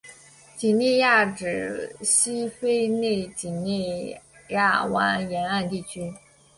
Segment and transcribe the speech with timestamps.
[0.57, 2.87] 几内亚指西非
[3.35, 6.11] 几内亚湾沿岸地区。